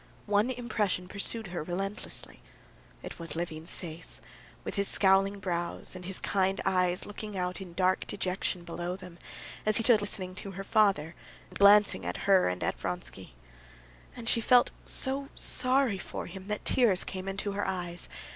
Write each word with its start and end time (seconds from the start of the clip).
One 0.25 0.49
impression 0.49 1.07
pursued 1.07 1.49
her 1.53 1.61
relentlessly. 1.61 2.41
It 3.03 3.19
was 3.19 3.35
Levin's 3.35 3.75
face, 3.75 4.19
with 4.63 4.73
his 4.73 4.87
scowling 4.87 5.37
brows, 5.37 5.95
and 5.95 6.05
his 6.05 6.17
kind 6.17 6.59
eyes 6.65 7.05
looking 7.05 7.37
out 7.37 7.61
in 7.61 7.73
dark 7.75 8.07
dejection 8.07 8.63
below 8.63 8.95
them, 8.95 9.19
as 9.63 9.77
he 9.77 9.83
stood 9.83 10.01
listening 10.01 10.33
to 10.37 10.53
her 10.53 10.63
father, 10.63 11.13
and 11.51 11.59
glancing 11.59 12.03
at 12.03 12.25
her 12.25 12.49
and 12.49 12.63
at 12.63 12.79
Vronsky. 12.79 13.35
And 14.15 14.27
she 14.27 14.41
felt 14.41 14.71
so 14.85 15.27
sorry 15.35 15.99
for 15.99 16.25
him 16.25 16.47
that 16.47 16.65
tears 16.65 17.03
came 17.03 17.27
into 17.27 17.51
her 17.51 17.67
eyes. 17.67 18.09